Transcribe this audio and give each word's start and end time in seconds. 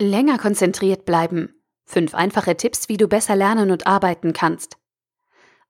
Länger 0.00 0.38
konzentriert 0.38 1.04
bleiben. 1.04 1.60
Fünf 1.84 2.14
einfache 2.14 2.56
Tipps, 2.56 2.88
wie 2.88 2.98
du 2.98 3.08
besser 3.08 3.34
lernen 3.34 3.72
und 3.72 3.88
arbeiten 3.88 4.32
kannst. 4.32 4.78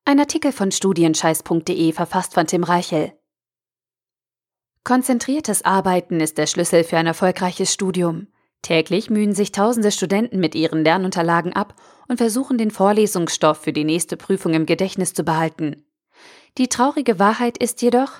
Ein 0.04 0.20
Artikel 0.20 0.52
von 0.52 0.70
studienscheiß.de 0.70 1.92
verfasst 1.92 2.34
von 2.34 2.46
Tim 2.46 2.62
Reichel. 2.62 3.14
Konzentriertes 4.84 5.64
Arbeiten 5.64 6.20
ist 6.20 6.36
der 6.36 6.46
Schlüssel 6.46 6.84
für 6.84 6.98
ein 6.98 7.06
erfolgreiches 7.06 7.72
Studium. 7.72 8.26
Täglich 8.60 9.08
mühen 9.08 9.34
sich 9.34 9.50
tausende 9.50 9.92
Studenten 9.92 10.40
mit 10.40 10.54
ihren 10.54 10.84
Lernunterlagen 10.84 11.54
ab 11.54 11.74
und 12.08 12.18
versuchen 12.18 12.58
den 12.58 12.70
Vorlesungsstoff 12.70 13.56
für 13.62 13.72
die 13.72 13.84
nächste 13.84 14.18
Prüfung 14.18 14.52
im 14.52 14.66
Gedächtnis 14.66 15.14
zu 15.14 15.24
behalten. 15.24 15.86
Die 16.58 16.68
traurige 16.68 17.18
Wahrheit 17.18 17.56
ist 17.56 17.80
jedoch, 17.80 18.12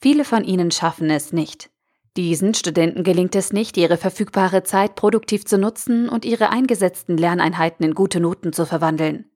viele 0.00 0.24
von 0.24 0.42
ihnen 0.42 0.72
schaffen 0.72 1.08
es 1.08 1.32
nicht. 1.32 1.71
Diesen 2.16 2.52
Studenten 2.52 3.04
gelingt 3.04 3.34
es 3.34 3.54
nicht, 3.54 3.76
ihre 3.78 3.96
verfügbare 3.96 4.62
Zeit 4.64 4.96
produktiv 4.96 5.46
zu 5.46 5.56
nutzen 5.56 6.10
und 6.10 6.26
ihre 6.26 6.50
eingesetzten 6.50 7.16
Lerneinheiten 7.16 7.86
in 7.86 7.94
gute 7.94 8.20
Noten 8.20 8.52
zu 8.52 8.66
verwandeln. 8.66 9.30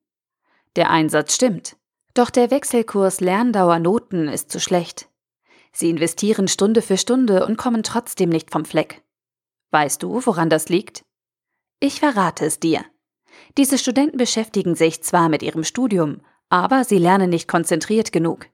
Der 0.76 0.90
Einsatz 0.90 1.34
stimmt, 1.34 1.76
doch 2.12 2.28
der 2.28 2.50
Wechselkurs 2.50 3.20
Lerndauer-Noten 3.20 4.28
ist 4.28 4.50
zu 4.50 4.60
schlecht. 4.60 5.08
Sie 5.72 5.88
investieren 5.88 6.48
Stunde 6.48 6.82
für 6.82 6.98
Stunde 6.98 7.46
und 7.46 7.56
kommen 7.56 7.82
trotzdem 7.82 8.28
nicht 8.28 8.50
vom 8.50 8.66
Fleck. 8.66 9.02
Weißt 9.70 10.02
du, 10.02 10.20
woran 10.26 10.50
das 10.50 10.68
liegt? 10.68 11.04
Ich 11.80 12.00
verrate 12.00 12.44
es 12.44 12.60
dir. 12.60 12.84
Diese 13.56 13.78
Studenten 13.78 14.18
beschäftigen 14.18 14.74
sich 14.74 15.02
zwar 15.02 15.28
mit 15.28 15.42
ihrem 15.42 15.64
Studium, 15.64 16.20
aber 16.48 16.84
sie 16.84 16.98
lernen 16.98 17.30
nicht 17.30 17.48
konzentriert 17.48 18.12
genug. 18.12 18.46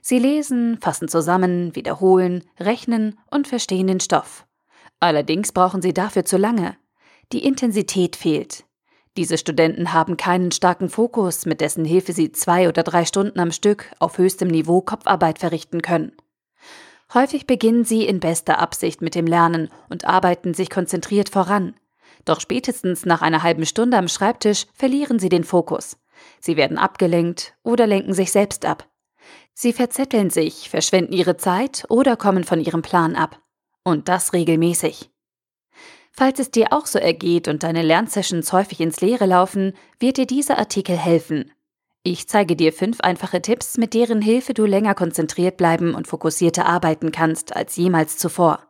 Sie 0.00 0.18
lesen, 0.18 0.78
fassen 0.80 1.08
zusammen, 1.08 1.74
wiederholen, 1.74 2.44
rechnen 2.58 3.18
und 3.30 3.48
verstehen 3.48 3.86
den 3.86 4.00
Stoff. 4.00 4.46
Allerdings 4.98 5.52
brauchen 5.52 5.82
sie 5.82 5.94
dafür 5.94 6.24
zu 6.24 6.36
lange. 6.36 6.76
Die 7.32 7.44
Intensität 7.44 8.16
fehlt. 8.16 8.64
Diese 9.16 9.38
Studenten 9.38 9.92
haben 9.92 10.16
keinen 10.16 10.52
starken 10.52 10.88
Fokus, 10.88 11.44
mit 11.46 11.60
dessen 11.60 11.84
Hilfe 11.84 12.12
sie 12.12 12.32
zwei 12.32 12.68
oder 12.68 12.82
drei 12.82 13.04
Stunden 13.04 13.40
am 13.40 13.50
Stück 13.50 13.90
auf 13.98 14.18
höchstem 14.18 14.48
Niveau 14.48 14.80
Kopfarbeit 14.80 15.38
verrichten 15.38 15.82
können. 15.82 16.12
Häufig 17.12 17.46
beginnen 17.46 17.84
sie 17.84 18.06
in 18.06 18.20
bester 18.20 18.60
Absicht 18.60 19.02
mit 19.02 19.16
dem 19.16 19.26
Lernen 19.26 19.68
und 19.88 20.04
arbeiten 20.04 20.54
sich 20.54 20.70
konzentriert 20.70 21.28
voran. 21.28 21.74
Doch 22.24 22.40
spätestens 22.40 23.04
nach 23.04 23.20
einer 23.20 23.42
halben 23.42 23.66
Stunde 23.66 23.96
am 23.96 24.06
Schreibtisch 24.06 24.66
verlieren 24.74 25.18
sie 25.18 25.28
den 25.28 25.42
Fokus. 25.44 25.96
Sie 26.38 26.56
werden 26.56 26.78
abgelenkt 26.78 27.54
oder 27.64 27.86
lenken 27.86 28.12
sich 28.12 28.30
selbst 28.30 28.64
ab. 28.64 28.86
Sie 29.54 29.72
verzetteln 29.72 30.30
sich, 30.30 30.70
verschwenden 30.70 31.12
ihre 31.12 31.36
Zeit 31.36 31.84
oder 31.88 32.16
kommen 32.16 32.44
von 32.44 32.60
ihrem 32.60 32.82
Plan 32.82 33.16
ab. 33.16 33.40
Und 33.82 34.08
das 34.08 34.32
regelmäßig. 34.32 35.10
Falls 36.12 36.38
es 36.38 36.50
dir 36.50 36.72
auch 36.72 36.86
so 36.86 36.98
ergeht 36.98 37.48
und 37.48 37.62
deine 37.62 37.82
Lernsessions 37.82 38.52
häufig 38.52 38.80
ins 38.80 39.00
Leere 39.00 39.26
laufen, 39.26 39.74
wird 39.98 40.16
dir 40.16 40.26
dieser 40.26 40.58
Artikel 40.58 40.96
helfen. 40.96 41.52
Ich 42.02 42.28
zeige 42.28 42.56
dir 42.56 42.72
fünf 42.72 43.00
einfache 43.00 43.42
Tipps, 43.42 43.76
mit 43.76 43.94
deren 43.94 44.22
Hilfe 44.22 44.54
du 44.54 44.64
länger 44.64 44.94
konzentriert 44.94 45.56
bleiben 45.56 45.94
und 45.94 46.06
fokussierter 46.06 46.66
arbeiten 46.66 47.12
kannst 47.12 47.54
als 47.54 47.76
jemals 47.76 48.16
zuvor. 48.16 48.66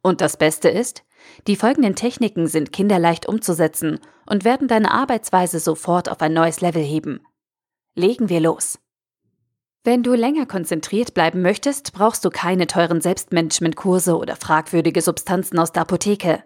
Und 0.00 0.20
das 0.20 0.36
Beste 0.36 0.68
ist, 0.68 1.04
die 1.46 1.56
folgenden 1.56 1.94
Techniken 1.94 2.46
sind 2.46 2.72
kinderleicht 2.72 3.26
umzusetzen 3.28 4.00
und 4.26 4.44
werden 4.44 4.68
deine 4.68 4.90
Arbeitsweise 4.90 5.60
sofort 5.60 6.10
auf 6.10 6.20
ein 6.20 6.32
neues 6.32 6.60
Level 6.60 6.82
heben. 6.82 7.20
Legen 7.94 8.28
wir 8.28 8.40
los. 8.40 8.78
Wenn 9.84 10.04
du 10.04 10.14
länger 10.14 10.46
konzentriert 10.46 11.12
bleiben 11.12 11.42
möchtest, 11.42 11.92
brauchst 11.92 12.24
du 12.24 12.30
keine 12.30 12.68
teuren 12.68 13.00
Selbstmanagementkurse 13.00 14.16
oder 14.16 14.36
fragwürdige 14.36 15.00
Substanzen 15.02 15.58
aus 15.58 15.72
der 15.72 15.82
Apotheke. 15.82 16.44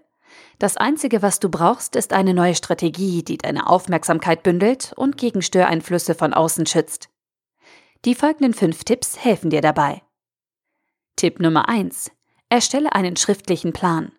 Das 0.58 0.78
Einzige, 0.78 1.20
was 1.20 1.38
du 1.38 1.50
brauchst, 1.50 1.96
ist 1.96 2.14
eine 2.14 2.32
neue 2.32 2.54
Strategie, 2.54 3.22
die 3.22 3.36
deine 3.36 3.66
Aufmerksamkeit 3.66 4.42
bündelt 4.42 4.94
und 4.96 5.18
gegen 5.18 5.42
Störeinflüsse 5.42 6.14
von 6.14 6.32
außen 6.32 6.64
schützt. 6.64 7.10
Die 8.06 8.14
folgenden 8.14 8.54
fünf 8.54 8.84
Tipps 8.84 9.18
helfen 9.18 9.50
dir 9.50 9.60
dabei. 9.60 10.02
Tipp 11.16 11.38
Nummer 11.38 11.68
1. 11.68 12.10
Erstelle 12.48 12.94
einen 12.94 13.16
schriftlichen 13.16 13.74
Plan. 13.74 14.12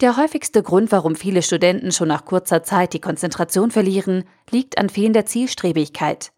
Der 0.00 0.16
häufigste 0.16 0.64
Grund, 0.64 0.90
warum 0.90 1.14
viele 1.14 1.42
Studenten 1.42 1.92
schon 1.92 2.08
nach 2.08 2.24
kurzer 2.24 2.64
Zeit 2.64 2.94
die 2.94 3.00
Konzentration 3.00 3.70
verlieren, 3.70 4.24
liegt 4.50 4.78
an 4.78 4.88
fehlender 4.88 5.26
Zielstrebigkeit. 5.26 6.32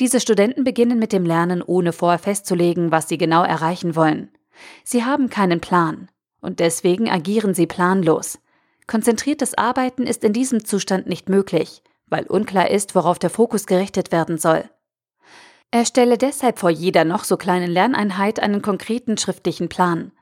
Diese 0.00 0.20
Studenten 0.20 0.64
beginnen 0.64 0.98
mit 0.98 1.12
dem 1.12 1.24
Lernen, 1.24 1.62
ohne 1.62 1.92
vorher 1.92 2.18
festzulegen, 2.18 2.90
was 2.90 3.08
sie 3.08 3.18
genau 3.18 3.44
erreichen 3.44 3.96
wollen. 3.96 4.30
Sie 4.84 5.04
haben 5.04 5.30
keinen 5.30 5.60
Plan 5.60 6.08
und 6.40 6.60
deswegen 6.60 7.08
agieren 7.08 7.54
sie 7.54 7.66
planlos. 7.66 8.38
Konzentriertes 8.86 9.56
Arbeiten 9.56 10.06
ist 10.06 10.24
in 10.24 10.32
diesem 10.32 10.64
Zustand 10.64 11.06
nicht 11.06 11.28
möglich, 11.28 11.82
weil 12.08 12.26
unklar 12.26 12.70
ist, 12.70 12.94
worauf 12.94 13.18
der 13.18 13.30
Fokus 13.30 13.66
gerichtet 13.66 14.12
werden 14.12 14.38
soll. 14.38 14.64
Erstelle 15.70 16.18
deshalb 16.18 16.58
vor 16.58 16.68
jeder 16.68 17.04
noch 17.04 17.24
so 17.24 17.38
kleinen 17.38 17.70
Lerneinheit 17.70 18.40
einen 18.40 18.60
konkreten 18.60 19.16
schriftlichen 19.16 19.70
Plan. 19.70 20.12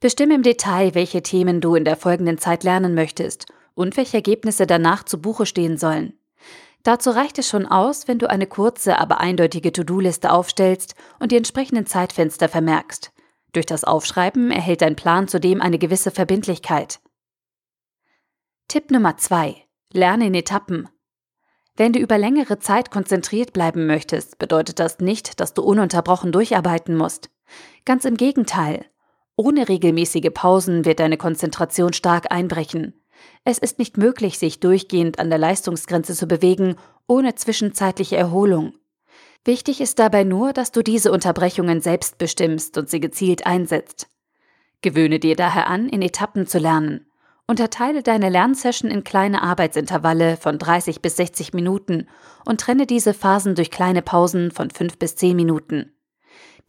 Bestimme 0.00 0.34
im 0.34 0.42
Detail, 0.42 0.94
welche 0.94 1.22
Themen 1.22 1.60
du 1.60 1.74
in 1.74 1.84
der 1.84 1.96
folgenden 1.96 2.38
Zeit 2.38 2.64
lernen 2.64 2.94
möchtest 2.94 3.46
und 3.74 3.96
welche 3.96 4.16
Ergebnisse 4.16 4.66
danach 4.66 5.04
zu 5.04 5.20
Buche 5.20 5.44
stehen 5.44 5.76
sollen. 5.76 6.14
Dazu 6.84 7.10
reicht 7.10 7.38
es 7.38 7.48
schon 7.48 7.66
aus, 7.66 8.08
wenn 8.08 8.18
du 8.18 8.28
eine 8.28 8.46
kurze, 8.46 8.98
aber 8.98 9.18
eindeutige 9.18 9.72
To-Do-Liste 9.72 10.30
aufstellst 10.30 10.94
und 11.18 11.32
die 11.32 11.36
entsprechenden 11.36 11.86
Zeitfenster 11.86 12.48
vermerkst. 12.48 13.10
Durch 13.52 13.66
das 13.66 13.84
Aufschreiben 13.84 14.50
erhält 14.50 14.82
dein 14.82 14.94
Plan 14.94 15.26
zudem 15.26 15.62
eine 15.62 15.78
gewisse 15.78 16.10
Verbindlichkeit. 16.10 17.00
Tipp 18.68 18.90
Nummer 18.90 19.16
2. 19.16 19.56
Lerne 19.92 20.26
in 20.26 20.34
Etappen. 20.34 20.88
Wenn 21.76 21.92
du 21.92 21.98
über 21.98 22.18
längere 22.18 22.58
Zeit 22.58 22.90
konzentriert 22.90 23.52
bleiben 23.52 23.86
möchtest, 23.86 24.38
bedeutet 24.38 24.78
das 24.78 24.98
nicht, 24.98 25.40
dass 25.40 25.54
du 25.54 25.62
ununterbrochen 25.62 26.32
durcharbeiten 26.32 26.96
musst. 26.96 27.30
Ganz 27.84 28.04
im 28.04 28.16
Gegenteil. 28.16 28.84
Ohne 29.36 29.68
regelmäßige 29.68 30.30
Pausen 30.32 30.84
wird 30.84 31.00
deine 31.00 31.16
Konzentration 31.16 31.92
stark 31.92 32.30
einbrechen. 32.30 33.03
Es 33.44 33.58
ist 33.58 33.78
nicht 33.78 33.98
möglich, 33.98 34.38
sich 34.38 34.60
durchgehend 34.60 35.18
an 35.18 35.28
der 35.28 35.38
Leistungsgrenze 35.38 36.14
zu 36.14 36.26
bewegen, 36.26 36.76
ohne 37.06 37.34
zwischenzeitliche 37.34 38.16
Erholung. 38.16 38.74
Wichtig 39.44 39.80
ist 39.80 39.98
dabei 39.98 40.24
nur, 40.24 40.52
dass 40.54 40.72
du 40.72 40.82
diese 40.82 41.12
Unterbrechungen 41.12 41.82
selbst 41.82 42.16
bestimmst 42.16 42.78
und 42.78 42.88
sie 42.88 43.00
gezielt 43.00 43.46
einsetzt. 43.46 44.08
Gewöhne 44.80 45.18
dir 45.18 45.36
daher 45.36 45.68
an, 45.68 45.88
in 45.88 46.00
Etappen 46.00 46.46
zu 46.46 46.58
lernen. 46.58 47.06
Unterteile 47.46 48.02
deine 48.02 48.30
Lernsession 48.30 48.90
in 48.90 49.04
kleine 49.04 49.42
Arbeitsintervalle 49.42 50.38
von 50.38 50.58
30 50.58 51.02
bis 51.02 51.16
60 51.16 51.52
Minuten 51.52 52.08
und 52.46 52.60
trenne 52.60 52.86
diese 52.86 53.12
Phasen 53.12 53.54
durch 53.54 53.70
kleine 53.70 54.00
Pausen 54.00 54.50
von 54.50 54.70
5 54.70 54.98
bis 54.98 55.16
10 55.16 55.36
Minuten. 55.36 55.92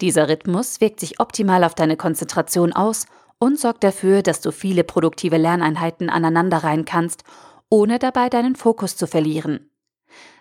Dieser 0.02 0.28
Rhythmus 0.28 0.82
wirkt 0.82 1.00
sich 1.00 1.18
optimal 1.18 1.64
auf 1.64 1.74
deine 1.74 1.96
Konzentration 1.96 2.74
aus 2.74 3.06
und 3.38 3.58
sorgt 3.58 3.84
dafür, 3.84 4.22
dass 4.22 4.40
du 4.40 4.50
viele 4.50 4.84
produktive 4.84 5.36
Lerneinheiten 5.36 6.10
aneinanderreihen 6.10 6.84
kannst, 6.84 7.24
ohne 7.68 7.98
dabei 7.98 8.28
deinen 8.28 8.56
Fokus 8.56 8.96
zu 8.96 9.06
verlieren. 9.06 9.70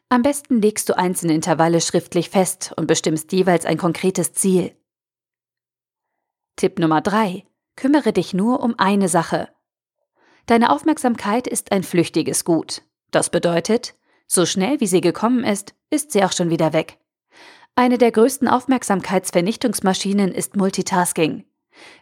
Am 0.09 0.21
besten 0.21 0.61
legst 0.61 0.87
du 0.89 0.97
einzelne 0.97 1.33
Intervalle 1.33 1.81
schriftlich 1.81 2.29
fest 2.29 2.73
und 2.77 2.87
bestimmst 2.87 3.31
jeweils 3.31 3.65
ein 3.65 3.77
konkretes 3.77 4.33
Ziel. 4.33 4.75
Tipp 6.55 6.79
Nummer 6.79 7.01
3. 7.01 7.45
Kümmere 7.75 8.13
dich 8.13 8.33
nur 8.33 8.61
um 8.61 8.75
eine 8.77 9.09
Sache. 9.09 9.49
Deine 10.45 10.69
Aufmerksamkeit 10.69 11.47
ist 11.47 11.71
ein 11.71 11.83
flüchtiges 11.83 12.45
Gut. 12.45 12.83
Das 13.11 13.29
bedeutet, 13.29 13.95
so 14.27 14.45
schnell 14.45 14.79
wie 14.79 14.87
sie 14.87 15.01
gekommen 15.01 15.43
ist, 15.43 15.73
ist 15.89 16.11
sie 16.11 16.23
auch 16.23 16.31
schon 16.31 16.49
wieder 16.49 16.71
weg. 16.71 16.99
Eine 17.75 17.97
der 17.97 18.11
größten 18.11 18.47
Aufmerksamkeitsvernichtungsmaschinen 18.47 20.31
ist 20.31 20.55
Multitasking. 20.55 21.45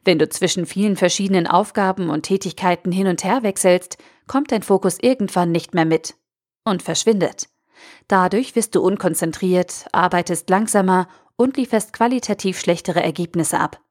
Wenn 0.06 0.19
du 0.19 0.29
zwischen 0.29 0.66
vielen 0.66 0.95
verschiedenen 0.95 1.47
Aufgaben 1.47 2.09
und 2.09 2.23
Tätigkeiten 2.23 2.91
hin 2.91 3.08
und 3.08 3.23
her 3.23 3.43
wechselst, 3.43 3.97
kommt 4.28 4.52
dein 4.52 4.64
Fokus 4.64 4.97
irgendwann 5.02 5.52
nicht 5.52 5.73
mehr 5.73 5.85
mit 5.85 6.16
und 6.64 6.84
verschwindet. 6.84 7.47
Dadurch 8.08 8.55
wirst 8.55 8.75
du 8.75 8.81
unkonzentriert, 8.81 9.87
arbeitest 9.91 10.49
langsamer 10.49 11.08
und 11.35 11.58
lieferst 11.58 11.93
qualitativ 11.93 12.59
schlechtere 12.59 13.02
Ergebnisse 13.02 13.59
ab. 13.59 13.81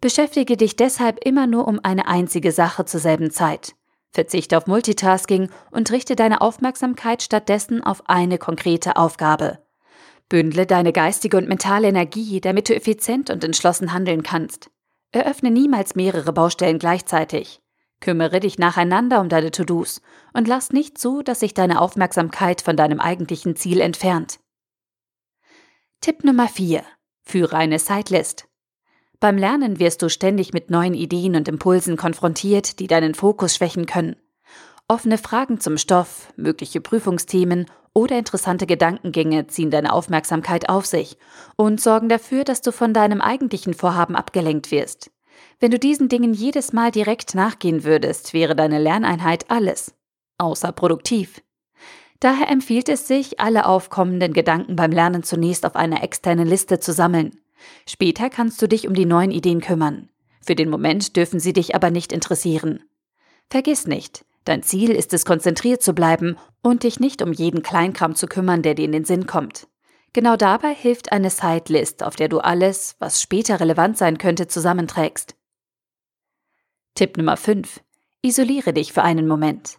Beschäftige 0.00 0.56
dich 0.56 0.76
deshalb 0.76 1.24
immer 1.24 1.46
nur 1.46 1.66
um 1.68 1.80
eine 1.82 2.06
einzige 2.06 2.52
Sache 2.52 2.84
zur 2.84 3.00
selben 3.00 3.30
Zeit. 3.30 3.74
Verzichte 4.12 4.56
auf 4.56 4.66
Multitasking 4.66 5.50
und 5.70 5.90
richte 5.90 6.16
deine 6.16 6.40
Aufmerksamkeit 6.40 7.22
stattdessen 7.22 7.82
auf 7.82 8.08
eine 8.08 8.38
konkrete 8.38 8.96
Aufgabe. 8.96 9.58
Bündle 10.28 10.66
deine 10.66 10.92
geistige 10.92 11.36
und 11.36 11.48
mentale 11.48 11.88
Energie, 11.88 12.40
damit 12.40 12.68
du 12.68 12.74
effizient 12.74 13.30
und 13.30 13.44
entschlossen 13.44 13.92
handeln 13.92 14.22
kannst. 14.22 14.70
Eröffne 15.12 15.50
niemals 15.50 15.94
mehrere 15.94 16.32
Baustellen 16.32 16.78
gleichzeitig. 16.78 17.60
Kümmere 18.00 18.40
dich 18.40 18.58
nacheinander 18.58 19.20
um 19.20 19.28
deine 19.28 19.50
To-Dos 19.50 20.02
und 20.34 20.46
lass 20.46 20.72
nicht 20.72 20.98
zu, 20.98 21.22
dass 21.22 21.40
sich 21.40 21.54
deine 21.54 21.80
Aufmerksamkeit 21.80 22.60
von 22.60 22.76
deinem 22.76 23.00
eigentlichen 23.00 23.56
Ziel 23.56 23.80
entfernt. 23.80 24.38
Tipp 26.00 26.24
Nummer 26.24 26.48
4. 26.48 26.84
Führe 27.22 27.56
eine 27.56 27.78
Sidelist. 27.78 28.48
Beim 29.18 29.38
Lernen 29.38 29.78
wirst 29.78 30.02
du 30.02 30.10
ständig 30.10 30.52
mit 30.52 30.70
neuen 30.70 30.92
Ideen 30.92 31.36
und 31.36 31.48
Impulsen 31.48 31.96
konfrontiert, 31.96 32.80
die 32.80 32.86
deinen 32.86 33.14
Fokus 33.14 33.56
schwächen 33.56 33.86
können. 33.86 34.16
Offene 34.88 35.18
Fragen 35.18 35.58
zum 35.58 35.78
Stoff, 35.78 36.32
mögliche 36.36 36.80
Prüfungsthemen 36.80 37.66
oder 37.92 38.16
interessante 38.16 38.66
Gedankengänge 38.66 39.48
ziehen 39.48 39.72
deine 39.72 39.92
Aufmerksamkeit 39.92 40.68
auf 40.68 40.86
sich 40.86 41.18
und 41.56 41.80
sorgen 41.80 42.08
dafür, 42.08 42.44
dass 42.44 42.60
du 42.60 42.70
von 42.70 42.94
deinem 42.94 43.20
eigentlichen 43.20 43.74
Vorhaben 43.74 44.14
abgelenkt 44.14 44.70
wirst. 44.70 45.10
Wenn 45.58 45.72
du 45.72 45.80
diesen 45.80 46.08
Dingen 46.08 46.34
jedes 46.34 46.72
Mal 46.72 46.92
direkt 46.92 47.34
nachgehen 47.34 47.82
würdest, 47.82 48.32
wäre 48.32 48.54
deine 48.54 48.78
Lerneinheit 48.78 49.50
alles, 49.50 49.92
außer 50.38 50.70
produktiv. 50.70 51.42
Daher 52.20 52.48
empfiehlt 52.48 52.88
es 52.88 53.08
sich, 53.08 53.40
alle 53.40 53.66
aufkommenden 53.66 54.34
Gedanken 54.34 54.76
beim 54.76 54.92
Lernen 54.92 55.24
zunächst 55.24 55.66
auf 55.66 55.74
einer 55.74 56.04
externen 56.04 56.46
Liste 56.46 56.78
zu 56.78 56.92
sammeln. 56.92 57.32
Später 57.88 58.30
kannst 58.30 58.62
du 58.62 58.68
dich 58.68 58.86
um 58.86 58.94
die 58.94 59.04
neuen 59.04 59.32
Ideen 59.32 59.60
kümmern. 59.60 60.10
Für 60.42 60.54
den 60.54 60.70
Moment 60.70 61.16
dürfen 61.16 61.40
sie 61.40 61.52
dich 61.52 61.74
aber 61.74 61.90
nicht 61.90 62.12
interessieren. 62.12 62.84
Vergiss 63.50 63.86
nicht, 63.86 64.24
Dein 64.46 64.62
Ziel 64.62 64.90
ist 64.92 65.12
es, 65.12 65.24
konzentriert 65.24 65.82
zu 65.82 65.92
bleiben 65.92 66.38
und 66.62 66.84
dich 66.84 67.00
nicht 67.00 67.20
um 67.20 67.32
jeden 67.32 67.62
Kleinkram 67.62 68.14
zu 68.14 68.28
kümmern, 68.28 68.62
der 68.62 68.74
dir 68.74 68.84
in 68.84 68.92
den 68.92 69.04
Sinn 69.04 69.26
kommt. 69.26 69.66
Genau 70.12 70.36
dabei 70.36 70.72
hilft 70.72 71.10
eine 71.10 71.30
Sidelist, 71.30 72.04
auf 72.04 72.14
der 72.14 72.28
du 72.28 72.38
alles, 72.38 72.94
was 73.00 73.20
später 73.20 73.58
relevant 73.58 73.98
sein 73.98 74.18
könnte, 74.18 74.46
zusammenträgst. 74.46 75.34
Tipp 76.94 77.18
Nummer 77.18 77.36
5. 77.36 77.80
Isoliere 78.22 78.72
dich 78.72 78.92
für 78.92 79.02
einen 79.02 79.26
Moment. 79.26 79.78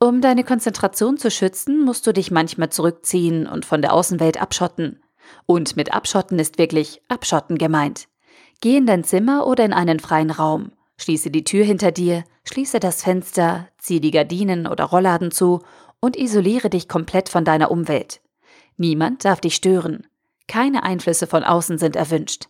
Um 0.00 0.20
deine 0.20 0.42
Konzentration 0.42 1.16
zu 1.16 1.30
schützen, 1.30 1.84
musst 1.84 2.06
du 2.06 2.12
dich 2.12 2.32
manchmal 2.32 2.70
zurückziehen 2.70 3.46
und 3.46 3.64
von 3.64 3.82
der 3.82 3.92
Außenwelt 3.92 4.42
abschotten. 4.42 5.00
Und 5.46 5.76
mit 5.76 5.94
Abschotten 5.94 6.40
ist 6.40 6.58
wirklich 6.58 7.02
Abschotten 7.08 7.56
gemeint. 7.56 8.08
Geh 8.60 8.76
in 8.76 8.86
dein 8.86 9.04
Zimmer 9.04 9.46
oder 9.46 9.64
in 9.64 9.72
einen 9.72 10.00
freien 10.00 10.32
Raum. 10.32 10.72
Schließe 11.00 11.30
die 11.30 11.44
Tür 11.44 11.64
hinter 11.64 11.92
dir, 11.92 12.24
schließe 12.44 12.78
das 12.78 13.02
Fenster, 13.02 13.68
zieh 13.78 14.00
die 14.00 14.10
Gardinen 14.10 14.66
oder 14.66 14.84
Rollladen 14.84 15.30
zu 15.30 15.62
und 15.98 16.14
isoliere 16.14 16.68
dich 16.68 16.88
komplett 16.88 17.30
von 17.30 17.42
deiner 17.42 17.70
Umwelt. 17.70 18.20
Niemand 18.76 19.24
darf 19.24 19.40
dich 19.40 19.54
stören. 19.54 20.06
Keine 20.46 20.82
Einflüsse 20.82 21.26
von 21.26 21.42
außen 21.42 21.78
sind 21.78 21.96
erwünscht. 21.96 22.48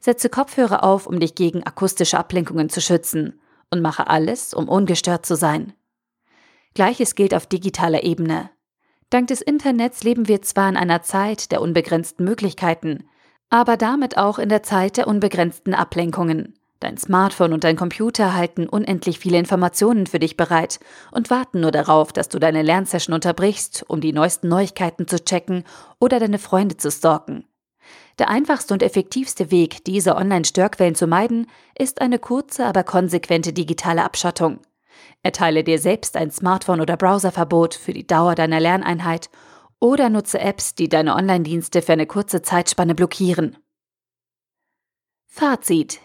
Setze 0.00 0.30
Kopfhörer 0.30 0.84
auf, 0.84 1.06
um 1.06 1.20
dich 1.20 1.34
gegen 1.34 1.66
akustische 1.66 2.18
Ablenkungen 2.18 2.70
zu 2.70 2.80
schützen 2.80 3.38
und 3.70 3.82
mache 3.82 4.06
alles, 4.06 4.54
um 4.54 4.70
ungestört 4.70 5.26
zu 5.26 5.36
sein. 5.36 5.74
Gleiches 6.72 7.14
gilt 7.14 7.34
auf 7.34 7.46
digitaler 7.46 8.04
Ebene. 8.04 8.48
Dank 9.10 9.26
des 9.26 9.42
Internets 9.42 10.02
leben 10.02 10.28
wir 10.28 10.40
zwar 10.40 10.70
in 10.70 10.78
einer 10.78 11.02
Zeit 11.02 11.52
der 11.52 11.60
unbegrenzten 11.60 12.24
Möglichkeiten, 12.24 13.04
aber 13.50 13.76
damit 13.76 14.16
auch 14.16 14.38
in 14.38 14.48
der 14.48 14.62
Zeit 14.62 14.96
der 14.96 15.08
unbegrenzten 15.08 15.74
Ablenkungen. 15.74 16.54
Dein 16.82 16.98
Smartphone 16.98 17.52
und 17.52 17.62
dein 17.62 17.76
Computer 17.76 18.34
halten 18.34 18.68
unendlich 18.68 19.20
viele 19.20 19.38
Informationen 19.38 20.08
für 20.08 20.18
dich 20.18 20.36
bereit 20.36 20.80
und 21.12 21.30
warten 21.30 21.60
nur 21.60 21.70
darauf, 21.70 22.12
dass 22.12 22.28
du 22.28 22.40
deine 22.40 22.62
Lernsession 22.62 23.14
unterbrichst, 23.14 23.84
um 23.86 24.00
die 24.00 24.12
neuesten 24.12 24.48
Neuigkeiten 24.48 25.06
zu 25.06 25.24
checken 25.24 25.62
oder 26.00 26.18
deine 26.18 26.40
Freunde 26.40 26.76
zu 26.76 26.90
stalken. 26.90 27.44
Der 28.18 28.30
einfachste 28.30 28.74
und 28.74 28.82
effektivste 28.82 29.52
Weg, 29.52 29.84
diese 29.84 30.16
Online-Störquellen 30.16 30.96
zu 30.96 31.06
meiden, 31.06 31.46
ist 31.78 32.00
eine 32.00 32.18
kurze, 32.18 32.66
aber 32.66 32.82
konsequente 32.82 33.52
digitale 33.52 34.02
Abschottung. 34.02 34.58
Erteile 35.22 35.62
dir 35.62 35.78
selbst 35.78 36.16
ein 36.16 36.32
Smartphone- 36.32 36.80
oder 36.80 36.96
Browserverbot 36.96 37.76
für 37.76 37.92
die 37.92 38.08
Dauer 38.08 38.34
deiner 38.34 38.58
Lerneinheit 38.58 39.30
oder 39.78 40.08
nutze 40.08 40.40
Apps, 40.40 40.74
die 40.74 40.88
deine 40.88 41.14
Online-Dienste 41.14 41.80
für 41.80 41.92
eine 41.92 42.06
kurze 42.06 42.42
Zeitspanne 42.42 42.96
blockieren. 42.96 43.56
Fazit 45.28 46.00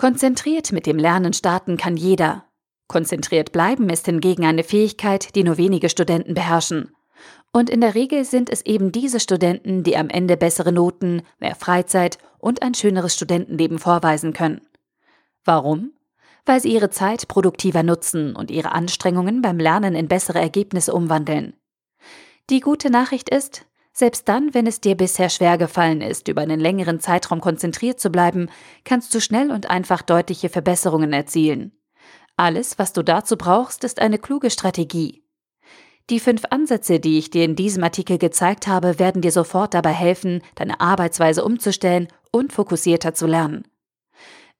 Konzentriert 0.00 0.72
mit 0.72 0.86
dem 0.86 0.96
Lernen 0.96 1.34
starten 1.34 1.76
kann 1.76 1.94
jeder. 1.94 2.46
Konzentriert 2.88 3.52
bleiben 3.52 3.90
ist 3.90 4.06
hingegen 4.06 4.46
eine 4.46 4.64
Fähigkeit, 4.64 5.34
die 5.34 5.44
nur 5.44 5.58
wenige 5.58 5.90
Studenten 5.90 6.32
beherrschen. 6.32 6.96
Und 7.52 7.68
in 7.68 7.82
der 7.82 7.94
Regel 7.94 8.24
sind 8.24 8.48
es 8.48 8.64
eben 8.64 8.92
diese 8.92 9.20
Studenten, 9.20 9.82
die 9.82 9.98
am 9.98 10.08
Ende 10.08 10.38
bessere 10.38 10.72
Noten, 10.72 11.20
mehr 11.38 11.54
Freizeit 11.54 12.16
und 12.38 12.62
ein 12.62 12.72
schöneres 12.72 13.14
Studentenleben 13.14 13.78
vorweisen 13.78 14.32
können. 14.32 14.62
Warum? 15.44 15.92
Weil 16.46 16.62
sie 16.62 16.72
ihre 16.72 16.88
Zeit 16.88 17.28
produktiver 17.28 17.82
nutzen 17.82 18.34
und 18.34 18.50
ihre 18.50 18.72
Anstrengungen 18.72 19.42
beim 19.42 19.58
Lernen 19.58 19.94
in 19.94 20.08
bessere 20.08 20.40
Ergebnisse 20.40 20.94
umwandeln. 20.94 21.52
Die 22.48 22.60
gute 22.60 22.88
Nachricht 22.88 23.28
ist, 23.28 23.66
selbst 24.00 24.28
dann, 24.28 24.52
wenn 24.52 24.66
es 24.66 24.80
dir 24.80 24.96
bisher 24.96 25.30
schwer 25.30 25.56
gefallen 25.56 26.00
ist, 26.00 26.26
über 26.26 26.42
einen 26.42 26.58
längeren 26.58 26.98
Zeitraum 26.98 27.40
konzentriert 27.40 28.00
zu 28.00 28.10
bleiben, 28.10 28.50
kannst 28.84 29.14
du 29.14 29.20
schnell 29.20 29.52
und 29.52 29.70
einfach 29.70 30.02
deutliche 30.02 30.48
Verbesserungen 30.48 31.12
erzielen. 31.12 31.72
Alles, 32.36 32.78
was 32.78 32.92
du 32.92 33.04
dazu 33.04 33.36
brauchst, 33.36 33.84
ist 33.84 34.00
eine 34.00 34.18
kluge 34.18 34.50
Strategie. 34.50 35.22
Die 36.10 36.18
fünf 36.18 36.42
Ansätze, 36.50 36.98
die 36.98 37.18
ich 37.18 37.30
dir 37.30 37.44
in 37.44 37.54
diesem 37.54 37.84
Artikel 37.84 38.18
gezeigt 38.18 38.66
habe, 38.66 38.98
werden 38.98 39.22
dir 39.22 39.30
sofort 39.30 39.74
dabei 39.74 39.92
helfen, 39.92 40.42
deine 40.56 40.80
Arbeitsweise 40.80 41.44
umzustellen 41.44 42.08
und 42.32 42.52
fokussierter 42.52 43.14
zu 43.14 43.28
lernen. 43.28 43.68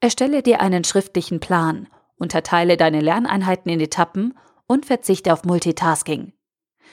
Erstelle 0.00 0.42
dir 0.42 0.60
einen 0.60 0.84
schriftlichen 0.84 1.40
Plan, 1.40 1.88
unterteile 2.16 2.76
deine 2.76 3.00
Lerneinheiten 3.00 3.72
in 3.72 3.80
Etappen 3.80 4.38
und 4.66 4.86
verzichte 4.86 5.32
auf 5.32 5.44
Multitasking. 5.44 6.32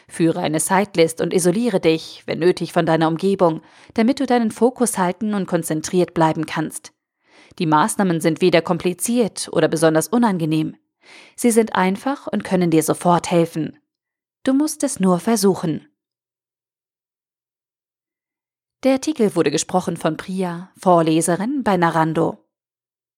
Führe 0.09 0.39
eine 0.39 0.59
Sidelist 0.59 1.21
und 1.21 1.33
isoliere 1.33 1.79
dich, 1.79 2.23
wenn 2.25 2.39
nötig, 2.39 2.71
von 2.71 2.85
deiner 2.85 3.07
Umgebung, 3.07 3.61
damit 3.93 4.19
du 4.19 4.25
deinen 4.25 4.51
Fokus 4.51 4.97
halten 4.97 5.33
und 5.33 5.47
konzentriert 5.47 6.13
bleiben 6.13 6.45
kannst. 6.45 6.93
Die 7.59 7.65
Maßnahmen 7.65 8.21
sind 8.21 8.41
weder 8.41 8.61
kompliziert 8.61 9.49
oder 9.51 9.67
besonders 9.67 10.07
unangenehm. 10.07 10.77
Sie 11.35 11.51
sind 11.51 11.75
einfach 11.75 12.27
und 12.27 12.43
können 12.43 12.71
dir 12.71 12.83
sofort 12.83 13.31
helfen. 13.31 13.79
Du 14.43 14.53
musst 14.53 14.83
es 14.83 14.99
nur 14.99 15.19
versuchen. 15.19 15.87
Der 18.83 18.93
Artikel 18.93 19.35
wurde 19.35 19.51
gesprochen 19.51 19.97
von 19.97 20.17
Priya, 20.17 20.71
Vorleserin 20.79 21.63
bei 21.63 21.77
Narando. 21.77 22.46